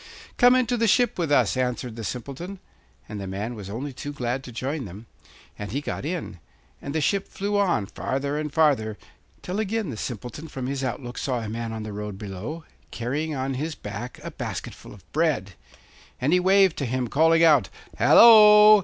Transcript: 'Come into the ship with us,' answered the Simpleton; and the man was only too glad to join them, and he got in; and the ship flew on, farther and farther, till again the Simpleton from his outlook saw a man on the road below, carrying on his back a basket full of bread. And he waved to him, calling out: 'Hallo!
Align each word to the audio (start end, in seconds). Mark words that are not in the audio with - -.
'Come 0.37 0.55
into 0.55 0.77
the 0.77 0.87
ship 0.87 1.19
with 1.19 1.31
us,' 1.31 1.55
answered 1.55 1.95
the 1.95 2.03
Simpleton; 2.03 2.57
and 3.07 3.21
the 3.21 3.27
man 3.27 3.53
was 3.53 3.69
only 3.69 3.93
too 3.93 4.11
glad 4.11 4.43
to 4.43 4.51
join 4.51 4.85
them, 4.85 5.05
and 5.59 5.71
he 5.71 5.79
got 5.79 6.05
in; 6.05 6.39
and 6.81 6.95
the 6.95 7.01
ship 7.01 7.27
flew 7.27 7.55
on, 7.59 7.85
farther 7.85 8.35
and 8.35 8.51
farther, 8.51 8.97
till 9.43 9.59
again 9.59 9.91
the 9.91 9.97
Simpleton 9.97 10.47
from 10.47 10.65
his 10.65 10.83
outlook 10.83 11.19
saw 11.19 11.41
a 11.41 11.47
man 11.49 11.71
on 11.71 11.83
the 11.83 11.93
road 11.93 12.17
below, 12.17 12.63
carrying 12.89 13.35
on 13.35 13.53
his 13.53 13.75
back 13.75 14.19
a 14.23 14.31
basket 14.31 14.73
full 14.73 14.95
of 14.95 15.05
bread. 15.13 15.53
And 16.19 16.33
he 16.33 16.39
waved 16.39 16.77
to 16.77 16.85
him, 16.85 17.07
calling 17.07 17.43
out: 17.43 17.69
'Hallo! 17.97 18.79